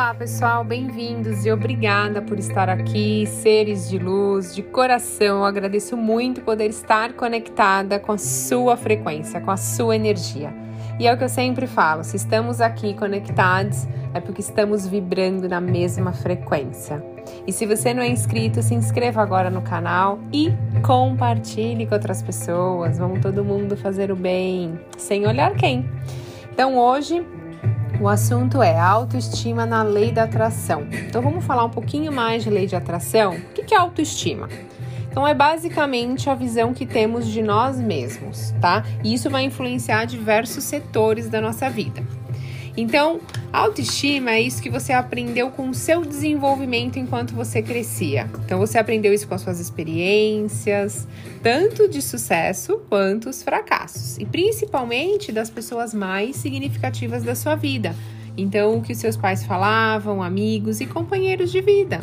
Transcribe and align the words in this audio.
Olá, 0.00 0.14
pessoal, 0.14 0.64
bem-vindos 0.64 1.44
e 1.44 1.52
obrigada 1.52 2.22
por 2.22 2.38
estar 2.38 2.70
aqui, 2.70 3.26
seres 3.26 3.86
de 3.86 3.98
luz, 3.98 4.54
de 4.54 4.62
coração. 4.62 5.40
Eu 5.40 5.44
agradeço 5.44 5.94
muito 5.94 6.40
poder 6.40 6.70
estar 6.70 7.12
conectada 7.12 8.00
com 8.00 8.12
a 8.12 8.16
sua 8.16 8.78
frequência, 8.78 9.42
com 9.42 9.50
a 9.50 9.58
sua 9.58 9.94
energia. 9.94 10.54
E 10.98 11.06
é 11.06 11.12
o 11.12 11.18
que 11.18 11.24
eu 11.24 11.28
sempre 11.28 11.66
falo: 11.66 12.02
se 12.02 12.16
estamos 12.16 12.62
aqui 12.62 12.94
conectados, 12.94 13.86
é 14.14 14.20
porque 14.22 14.40
estamos 14.40 14.86
vibrando 14.86 15.46
na 15.46 15.60
mesma 15.60 16.14
frequência. 16.14 17.04
E 17.46 17.52
se 17.52 17.66
você 17.66 17.92
não 17.92 18.02
é 18.02 18.08
inscrito, 18.08 18.62
se 18.62 18.74
inscreva 18.74 19.20
agora 19.20 19.50
no 19.50 19.60
canal 19.60 20.18
e 20.32 20.50
compartilhe 20.82 21.86
com 21.86 21.94
outras 21.94 22.22
pessoas. 22.22 22.96
Vamos 22.96 23.20
todo 23.20 23.44
mundo 23.44 23.76
fazer 23.76 24.10
o 24.10 24.16
bem, 24.16 24.80
sem 24.96 25.26
olhar 25.26 25.54
quem. 25.56 25.86
Então 26.50 26.78
hoje 26.78 27.22
o 27.98 28.08
assunto 28.08 28.62
é 28.62 28.78
autoestima 28.78 29.66
na 29.66 29.82
lei 29.82 30.12
da 30.12 30.24
atração. 30.24 30.86
Então 30.90 31.20
vamos 31.22 31.44
falar 31.44 31.64
um 31.64 31.70
pouquinho 31.70 32.12
mais 32.12 32.44
de 32.44 32.50
lei 32.50 32.66
de 32.66 32.76
atração. 32.76 33.34
O 33.34 33.52
que 33.52 33.74
é 33.74 33.78
autoestima? 33.78 34.48
Então 35.10 35.26
é 35.26 35.34
basicamente 35.34 36.30
a 36.30 36.34
visão 36.34 36.72
que 36.72 36.86
temos 36.86 37.26
de 37.26 37.42
nós 37.42 37.80
mesmos, 37.80 38.54
tá? 38.60 38.84
E 39.02 39.12
isso 39.12 39.28
vai 39.28 39.42
influenciar 39.44 40.04
diversos 40.04 40.62
setores 40.62 41.28
da 41.28 41.40
nossa 41.40 41.68
vida. 41.68 42.02
Então, 42.76 43.20
autoestima 43.52 44.32
é 44.32 44.40
isso 44.40 44.62
que 44.62 44.70
você 44.70 44.92
aprendeu 44.92 45.50
com 45.50 45.68
o 45.68 45.74
seu 45.74 46.02
desenvolvimento 46.02 46.98
enquanto 46.98 47.34
você 47.34 47.60
crescia. 47.62 48.30
Então, 48.44 48.58
você 48.58 48.78
aprendeu 48.78 49.12
isso 49.12 49.26
com 49.26 49.34
as 49.34 49.40
suas 49.40 49.60
experiências, 49.60 51.06
tanto 51.42 51.88
de 51.88 52.00
sucesso 52.00 52.80
quanto 52.88 53.28
os 53.28 53.42
fracassos, 53.42 54.18
e 54.18 54.24
principalmente 54.24 55.32
das 55.32 55.50
pessoas 55.50 55.92
mais 55.92 56.36
significativas 56.36 57.22
da 57.22 57.34
sua 57.34 57.56
vida. 57.56 57.94
Então, 58.36 58.78
o 58.78 58.82
que 58.82 58.94
seus 58.94 59.16
pais 59.16 59.44
falavam, 59.44 60.22
amigos 60.22 60.80
e 60.80 60.86
companheiros 60.86 61.50
de 61.50 61.60
vida. 61.60 62.00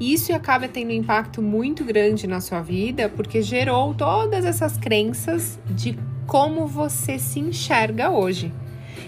E 0.00 0.12
isso 0.12 0.32
acaba 0.32 0.68
tendo 0.68 0.90
um 0.90 0.94
impacto 0.94 1.42
muito 1.42 1.84
grande 1.84 2.26
na 2.26 2.40
sua 2.40 2.62
vida, 2.62 3.08
porque 3.08 3.42
gerou 3.42 3.94
todas 3.94 4.44
essas 4.44 4.76
crenças 4.76 5.58
de 5.68 5.98
como 6.26 6.66
você 6.66 7.18
se 7.18 7.40
enxerga 7.40 8.10
hoje. 8.10 8.52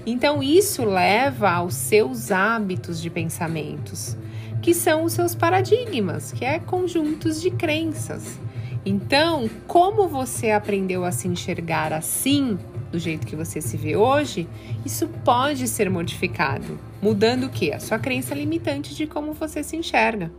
Então, 0.06 0.42
isso 0.42 0.84
leva 0.84 1.50
aos 1.50 1.74
seus 1.74 2.30
hábitos 2.30 3.00
de 3.00 3.10
pensamentos, 3.10 4.16
que 4.62 4.74
são 4.74 5.04
os 5.04 5.12
seus 5.12 5.34
paradigmas, 5.34 6.32
que 6.32 6.44
é 6.44 6.58
conjuntos 6.58 7.40
de 7.40 7.50
crenças. 7.50 8.38
Então, 8.84 9.48
como 9.66 10.08
você 10.08 10.50
aprendeu 10.50 11.04
a 11.04 11.12
se 11.12 11.28
enxergar 11.28 11.92
assim, 11.92 12.58
do 12.90 12.98
jeito 12.98 13.26
que 13.26 13.36
você 13.36 13.60
se 13.60 13.76
vê 13.76 13.94
hoje, 13.94 14.48
isso 14.84 15.06
pode 15.24 15.68
ser 15.68 15.90
modificado, 15.90 16.78
mudando 17.00 17.44
o 17.44 17.50
que? 17.50 17.72
A 17.72 17.78
sua 17.80 17.98
crença 17.98 18.34
limitante 18.34 18.94
de 18.94 19.06
como 19.06 19.32
você 19.32 19.62
se 19.62 19.76
enxerga. 19.76 20.32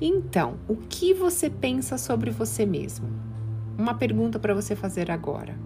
Então, 0.00 0.54
o 0.68 0.76
que 0.76 1.12
você 1.12 1.50
pensa 1.50 1.98
sobre 1.98 2.30
você 2.30 2.64
mesmo? 2.64 3.08
Uma 3.76 3.94
pergunta 3.94 4.38
para 4.38 4.54
você 4.54 4.74
fazer 4.74 5.10
agora. 5.10 5.56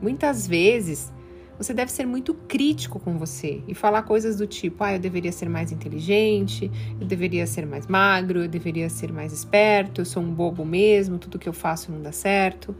Muitas 0.00 0.46
vezes 0.46 1.12
você 1.58 1.72
deve 1.72 1.90
ser 1.92 2.06
muito 2.06 2.34
crítico 2.34 2.98
com 2.98 3.16
você 3.16 3.62
e 3.68 3.74
falar 3.74 4.02
coisas 4.02 4.36
do 4.36 4.46
tipo: 4.46 4.82
ah, 4.82 4.94
eu 4.94 4.98
deveria 4.98 5.32
ser 5.32 5.48
mais 5.48 5.72
inteligente, 5.72 6.70
eu 7.00 7.06
deveria 7.06 7.46
ser 7.46 7.66
mais 7.66 7.86
magro, 7.86 8.42
eu 8.42 8.48
deveria 8.48 8.88
ser 8.88 9.12
mais 9.12 9.32
esperto, 9.32 10.00
eu 10.00 10.04
sou 10.04 10.22
um 10.22 10.32
bobo 10.32 10.64
mesmo, 10.64 11.18
tudo 11.18 11.38
que 11.38 11.48
eu 11.48 11.52
faço 11.52 11.92
não 11.92 12.00
dá 12.02 12.12
certo. 12.12 12.74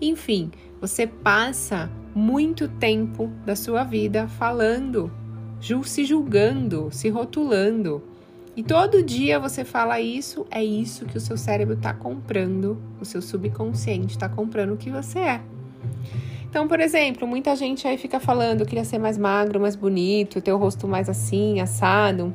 Enfim, 0.00 0.50
você 0.80 1.06
passa 1.06 1.90
muito 2.14 2.68
tempo 2.68 3.30
da 3.44 3.56
sua 3.56 3.84
vida 3.84 4.28
falando, 4.28 5.10
se 5.84 6.04
julgando, 6.04 6.88
se 6.90 7.08
rotulando. 7.08 8.02
E 8.56 8.62
todo 8.62 9.02
dia 9.02 9.40
você 9.40 9.64
fala 9.64 10.00
isso, 10.00 10.46
é 10.48 10.62
isso 10.62 11.06
que 11.06 11.18
o 11.18 11.20
seu 11.20 11.36
cérebro 11.36 11.74
está 11.74 11.92
comprando, 11.92 12.80
o 13.00 13.04
seu 13.04 13.20
subconsciente 13.20 14.14
está 14.14 14.28
comprando 14.28 14.74
o 14.74 14.76
que 14.76 14.90
você 14.90 15.18
é. 15.18 15.40
Então, 16.54 16.68
por 16.68 16.78
exemplo, 16.78 17.26
muita 17.26 17.56
gente 17.56 17.84
aí 17.88 17.98
fica 17.98 18.20
falando, 18.20 18.60
eu 18.60 18.66
queria 18.66 18.84
ser 18.84 18.96
mais 18.96 19.18
magro, 19.18 19.58
mais 19.58 19.74
bonito, 19.74 20.40
ter 20.40 20.52
o 20.52 20.56
rosto 20.56 20.86
mais 20.86 21.08
assim, 21.08 21.58
assado. 21.58 22.32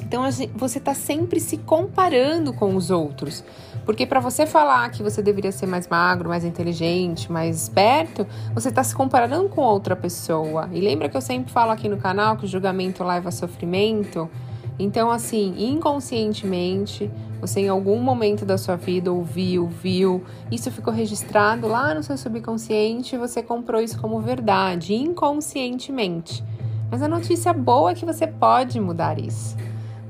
Então, 0.00 0.22
você 0.54 0.78
está 0.78 0.94
sempre 0.94 1.38
se 1.38 1.58
comparando 1.58 2.54
com 2.54 2.74
os 2.74 2.90
outros. 2.90 3.44
Porque 3.84 4.06
para 4.06 4.20
você 4.20 4.46
falar 4.46 4.88
que 4.88 5.02
você 5.02 5.20
deveria 5.20 5.52
ser 5.52 5.66
mais 5.66 5.86
magro, 5.86 6.30
mais 6.30 6.46
inteligente, 6.46 7.30
mais 7.30 7.64
esperto, 7.64 8.26
você 8.54 8.70
está 8.70 8.82
se 8.82 8.94
comparando 8.94 9.46
com 9.50 9.60
outra 9.60 9.94
pessoa. 9.94 10.70
E 10.72 10.80
lembra 10.80 11.10
que 11.10 11.16
eu 11.18 11.20
sempre 11.20 11.52
falo 11.52 11.72
aqui 11.72 11.90
no 11.90 11.98
canal 11.98 12.38
que 12.38 12.46
o 12.46 12.48
julgamento 12.48 13.04
leva 13.04 13.28
a 13.28 13.32
sofrimento? 13.32 14.30
Então, 14.78 15.10
assim, 15.10 15.54
inconscientemente, 15.58 17.10
você 17.40 17.60
em 17.60 17.68
algum 17.68 18.00
momento 18.00 18.44
da 18.44 18.56
sua 18.56 18.76
vida 18.76 19.12
ouviu, 19.12 19.66
viu, 19.66 20.24
isso 20.50 20.70
ficou 20.70 20.92
registrado 20.92 21.66
lá 21.66 21.94
no 21.94 22.02
seu 22.02 22.16
subconsciente 22.16 23.14
e 23.14 23.18
você 23.18 23.42
comprou 23.42 23.80
isso 23.80 24.00
como 24.00 24.20
verdade, 24.20 24.94
inconscientemente. 24.94 26.42
Mas 26.90 27.02
a 27.02 27.08
notícia 27.08 27.52
boa 27.52 27.90
é 27.90 27.94
que 27.94 28.04
você 28.04 28.26
pode 28.26 28.80
mudar 28.80 29.18
isso. 29.18 29.56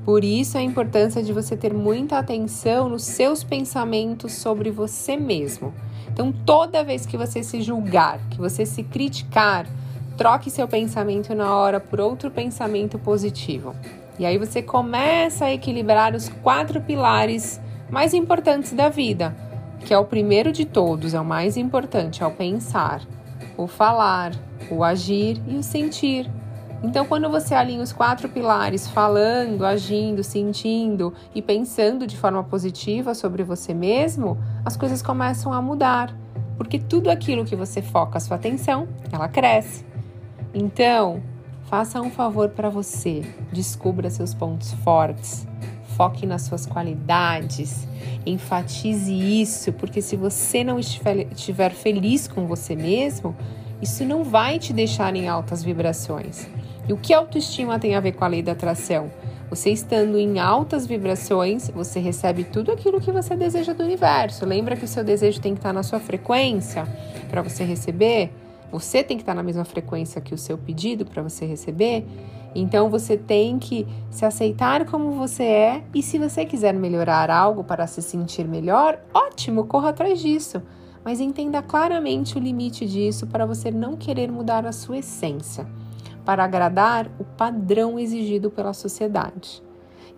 Por 0.05 0.23
isso 0.23 0.57
a 0.57 0.61
importância 0.61 1.23
de 1.23 1.31
você 1.31 1.55
ter 1.55 1.73
muita 1.73 2.17
atenção 2.17 2.89
nos 2.89 3.03
seus 3.03 3.43
pensamentos 3.43 4.33
sobre 4.33 4.69
você 4.69 5.15
mesmo. 5.15 5.73
Então, 6.11 6.31
toda 6.31 6.83
vez 6.83 7.05
que 7.05 7.17
você 7.17 7.41
se 7.41 7.61
julgar, 7.61 8.19
que 8.29 8.37
você 8.37 8.65
se 8.65 8.83
criticar, 8.83 9.65
troque 10.17 10.51
seu 10.51 10.67
pensamento 10.67 11.33
na 11.33 11.55
hora 11.55 11.79
por 11.79 11.99
outro 11.99 12.29
pensamento 12.29 12.99
positivo. 12.99 13.73
E 14.19 14.25
aí 14.25 14.37
você 14.37 14.61
começa 14.61 15.45
a 15.45 15.53
equilibrar 15.53 16.15
os 16.15 16.29
quatro 16.29 16.79
pilares 16.81 17.59
mais 17.89 18.13
importantes 18.13 18.73
da 18.73 18.89
vida, 18.89 19.35
que 19.85 19.93
é 19.93 19.97
o 19.97 20.05
primeiro 20.05 20.51
de 20.51 20.65
todos, 20.65 21.13
é 21.13 21.19
o 21.19 21.25
mais 21.25 21.57
importante, 21.57 22.23
é 22.23 22.25
o 22.25 22.31
pensar, 22.31 23.01
o 23.57 23.67
falar, 23.67 24.31
o 24.69 24.83
agir 24.83 25.41
e 25.47 25.55
o 25.57 25.63
sentir. 25.63 26.29
Então, 26.83 27.05
quando 27.05 27.29
você 27.29 27.55
alinha 27.55 27.81
os 27.81 27.93
quatro 27.93 28.27
pilares, 28.27 28.87
falando, 28.87 29.65
agindo, 29.65 30.21
sentindo 30.21 31.13
e 31.33 31.41
pensando 31.41 32.05
de 32.05 32.17
forma 32.17 32.43
positiva 32.43 33.13
sobre 33.13 33.41
você 33.41 33.73
mesmo, 33.73 34.37
as 34.65 34.75
coisas 34.75 35.01
começam 35.01 35.53
a 35.53 35.61
mudar. 35.61 36.13
Porque 36.57 36.77
tudo 36.77 37.09
aquilo 37.09 37.45
que 37.45 37.55
você 37.55 37.81
foca 37.81 38.17
a 38.17 38.21
sua 38.21 38.35
atenção, 38.35 38.87
ela 39.11 39.29
cresce. 39.29 39.85
Então, 40.53 41.23
Faça 41.73 41.99
um 41.99 42.11
favor 42.11 42.49
para 42.49 42.69
você, 42.69 43.23
descubra 43.51 44.07
seus 44.07 44.31
pontos 44.31 44.71
fortes, 44.83 45.47
foque 45.97 46.23
nas 46.23 46.43
suas 46.43 46.67
qualidades, 46.67 47.87
enfatize 48.27 49.11
isso, 49.11 49.73
porque 49.73 49.99
se 49.99 50.15
você 50.15 50.63
não 50.63 50.77
estiver 50.77 51.71
feliz 51.71 52.27
com 52.27 52.45
você 52.45 52.75
mesmo, 52.75 53.35
isso 53.81 54.05
não 54.05 54.23
vai 54.23 54.59
te 54.59 54.71
deixar 54.71 55.15
em 55.15 55.27
altas 55.27 55.63
vibrações. 55.63 56.47
E 56.87 56.93
o 56.93 56.97
que 56.97 57.11
autoestima 57.11 57.79
tem 57.79 57.95
a 57.95 57.99
ver 57.99 58.11
com 58.11 58.23
a 58.23 58.27
lei 58.27 58.43
da 58.43 58.51
atração? 58.51 59.09
Você 59.49 59.71
estando 59.71 60.19
em 60.19 60.37
altas 60.37 60.85
vibrações, 60.85 61.71
você 61.71 61.99
recebe 61.99 62.43
tudo 62.43 62.71
aquilo 62.71 63.01
que 63.01 63.11
você 63.11 63.35
deseja 63.35 63.73
do 63.73 63.83
universo. 63.83 64.45
Lembra 64.45 64.75
que 64.75 64.85
o 64.85 64.87
seu 64.87 65.03
desejo 65.03 65.41
tem 65.41 65.55
que 65.55 65.59
estar 65.59 65.73
na 65.73 65.81
sua 65.81 65.99
frequência 65.99 66.87
para 67.31 67.41
você 67.41 67.63
receber? 67.63 68.31
Você 68.73 69.03
tem 69.03 69.15
que 69.17 69.21
estar 69.21 69.35
na 69.35 69.43
mesma 69.43 69.63
frequência 69.63 70.19
que 70.19 70.33
o 70.33 70.37
seu 70.37 70.57
pedido 70.57 71.05
para 71.05 71.21
você 71.21 71.45
receber. 71.45 72.07
Então 72.55 72.89
você 72.89 73.15
tem 73.15 73.59
que 73.59 73.87
se 74.09 74.25
aceitar 74.25 74.83
como 74.85 75.11
você 75.11 75.43
é 75.43 75.83
e 75.93 76.01
se 76.01 76.17
você 76.17 76.43
quiser 76.43 76.73
melhorar 76.73 77.29
algo 77.29 77.63
para 77.63 77.85
se 77.85 78.01
sentir 78.01 78.47
melhor, 78.47 78.99
ótimo, 79.13 79.65
corra 79.65 79.89
atrás 79.89 80.19
disso. 80.19 80.59
Mas 81.05 81.19
entenda 81.19 81.61
claramente 81.61 82.35
o 82.35 82.41
limite 82.41 82.87
disso 82.87 83.27
para 83.27 83.45
você 83.45 83.69
não 83.69 83.95
querer 83.95 84.31
mudar 84.31 84.65
a 84.65 84.71
sua 84.71 84.97
essência, 84.97 85.67
para 86.25 86.43
agradar 86.43 87.11
o 87.19 87.23
padrão 87.23 87.99
exigido 87.99 88.49
pela 88.49 88.73
sociedade. 88.73 89.61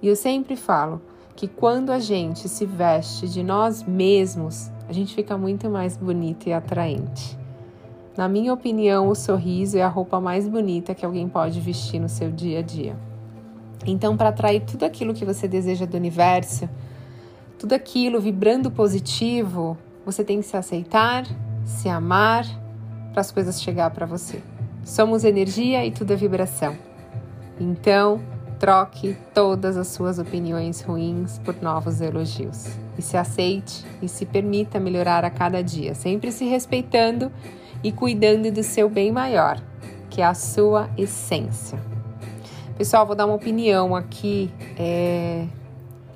E 0.01 0.07
eu 0.07 0.15
sempre 0.15 0.55
falo 0.55 1.01
que 1.35 1.47
quando 1.49 1.89
a 1.89 1.99
gente 1.99 2.47
se 2.47 2.65
veste 2.65 3.27
de 3.27 3.43
nós 3.43 3.83
mesmos, 3.83 4.71
a 4.87 4.93
gente 4.93 5.13
fica 5.13 5.37
muito 5.37 5.69
mais 5.69 5.97
bonito 5.97 6.47
e 6.47 6.53
atraente. 6.53 7.44
Na 8.17 8.29
minha 8.29 8.53
opinião, 8.53 9.09
o 9.09 9.15
sorriso 9.15 9.77
é 9.77 9.81
a 9.81 9.89
roupa 9.89 10.21
mais 10.21 10.47
bonita 10.47 10.95
que 10.95 11.05
alguém 11.05 11.27
pode 11.27 11.59
vestir 11.59 11.99
no 11.99 12.07
seu 12.07 12.31
dia 12.31 12.59
a 12.59 12.61
dia. 12.61 12.95
Então, 13.85 14.15
para 14.15 14.29
atrair 14.29 14.61
tudo 14.61 14.85
aquilo 14.85 15.13
que 15.13 15.25
você 15.25 15.49
deseja 15.49 15.85
do 15.85 15.97
universo, 15.97 16.69
tudo 17.59 17.73
aquilo 17.73 18.21
vibrando 18.21 18.71
positivo, 18.71 19.77
você 20.05 20.23
tem 20.23 20.39
que 20.39 20.45
se 20.45 20.55
aceitar, 20.55 21.25
se 21.65 21.89
amar, 21.89 22.45
para 23.11 23.19
as 23.19 23.31
coisas 23.31 23.61
chegar 23.61 23.89
para 23.91 24.05
você. 24.05 24.41
Somos 24.83 25.23
energia 25.23 25.85
e 25.85 25.91
tudo 25.91 26.13
é 26.13 26.15
vibração. 26.15 26.75
Então, 27.59 28.21
troque 28.59 29.17
todas 29.33 29.75
as 29.75 29.87
suas 29.87 30.19
opiniões 30.19 30.81
ruins 30.81 31.39
por 31.39 31.61
novos 31.61 31.99
elogios. 31.99 32.77
E 32.97 33.01
se 33.01 33.17
aceite 33.17 33.85
e 34.01 34.07
se 34.07 34.25
permita 34.25 34.79
melhorar 34.79 35.25
a 35.25 35.29
cada 35.29 35.61
dia, 35.61 35.93
sempre 35.93 36.31
se 36.31 36.45
respeitando 36.45 37.31
e 37.85 37.91
cuidando 37.91 38.51
do 38.51 38.63
seu 38.63 38.89
bem 38.89 39.11
maior, 39.11 39.61
que 40.09 40.19
é 40.19 40.25
a 40.25 40.33
sua 40.33 40.89
essência. 40.97 41.79
Pessoal, 42.75 43.05
vou 43.05 43.15
dar 43.15 43.27
uma 43.27 43.35
opinião 43.35 43.95
aqui. 43.95 44.51
É... 44.75 45.45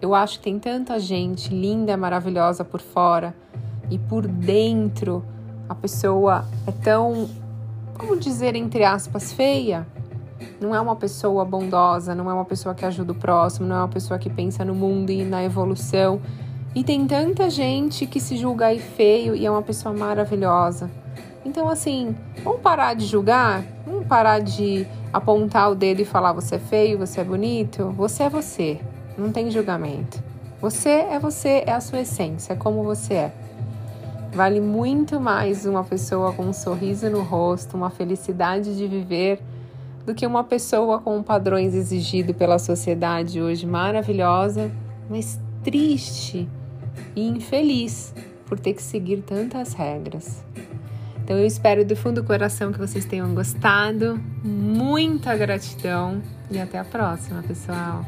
Eu 0.01 0.15
acho 0.15 0.39
que 0.39 0.45
tem 0.45 0.57
tanta 0.57 0.99
gente 0.99 1.53
linda, 1.53 1.95
maravilhosa 1.95 2.65
por 2.65 2.81
fora 2.81 3.35
e 3.87 3.99
por 3.99 4.25
dentro 4.25 5.23
a 5.69 5.75
pessoa 5.75 6.43
é 6.65 6.71
tão, 6.71 7.29
vamos 7.95 8.19
dizer, 8.19 8.55
entre 8.55 8.83
aspas, 8.83 9.31
feia. 9.31 9.85
Não 10.59 10.73
é 10.73 10.81
uma 10.81 10.95
pessoa 10.95 11.45
bondosa, 11.45 12.15
não 12.15 12.31
é 12.31 12.33
uma 12.33 12.45
pessoa 12.45 12.73
que 12.73 12.83
ajuda 12.83 13.11
o 13.11 13.15
próximo, 13.15 13.67
não 13.67 13.75
é 13.75 13.79
uma 13.81 13.89
pessoa 13.89 14.17
que 14.17 14.29
pensa 14.29 14.65
no 14.65 14.73
mundo 14.73 15.11
e 15.11 15.23
na 15.23 15.43
evolução. 15.43 16.19
E 16.73 16.83
tem 16.83 17.05
tanta 17.05 17.47
gente 17.47 18.07
que 18.07 18.19
se 18.19 18.37
julga 18.37 18.67
aí 18.67 18.79
feio 18.79 19.35
e 19.35 19.45
é 19.45 19.51
uma 19.51 19.61
pessoa 19.61 19.93
maravilhosa. 19.93 20.89
Então, 21.45 21.69
assim, 21.69 22.15
vamos 22.43 22.61
parar 22.61 22.93
de 22.93 23.05
julgar? 23.05 23.63
Vamos 23.85 24.05
parar 24.05 24.39
de 24.39 24.85
apontar 25.11 25.71
o 25.71 25.75
dedo 25.75 26.01
e 26.01 26.05
falar 26.05 26.33
você 26.33 26.55
é 26.55 26.59
feio, 26.59 26.97
você 26.97 27.21
é 27.21 27.23
bonito? 27.23 27.91
Você 27.91 28.23
é 28.23 28.29
você, 28.29 28.79
não 29.17 29.31
tem 29.31 29.49
julgamento. 29.49 30.21
Você 30.61 30.89
é 30.89 31.17
você, 31.17 31.63
é 31.65 31.71
a 31.71 31.79
sua 31.79 32.01
essência, 32.01 32.53
é 32.53 32.55
como 32.55 32.83
você 32.83 33.13
é. 33.13 33.33
Vale 34.33 34.59
muito 34.59 35.19
mais 35.19 35.65
uma 35.65 35.83
pessoa 35.83 36.33
com 36.33 36.43
um 36.43 36.53
sorriso 36.53 37.09
no 37.09 37.21
rosto, 37.21 37.75
uma 37.75 37.89
felicidade 37.89 38.77
de 38.77 38.87
viver, 38.87 39.41
do 40.05 40.13
que 40.13 40.27
uma 40.27 40.43
pessoa 40.43 40.99
com 40.99 41.23
padrões 41.23 41.73
exigidos 41.73 42.35
pela 42.35 42.59
sociedade 42.59 43.41
hoje 43.41 43.65
maravilhosa, 43.65 44.69
mas 45.09 45.39
triste 45.63 46.47
e 47.15 47.27
infeliz 47.27 48.13
por 48.45 48.59
ter 48.59 48.73
que 48.73 48.83
seguir 48.83 49.21
tantas 49.21 49.73
regras. 49.73 50.43
Então 51.29 51.37
eu 51.37 51.45
espero 51.45 51.85
do 51.85 51.95
fundo 51.95 52.23
do 52.23 52.27
coração 52.27 52.73
que 52.73 52.79
vocês 52.79 53.05
tenham 53.05 53.35
gostado. 53.35 54.19
Muita 54.43 55.37
gratidão 55.37 56.23
e 56.49 56.57
até 56.57 56.79
a 56.79 56.83
próxima, 56.83 57.43
pessoal. 57.43 58.03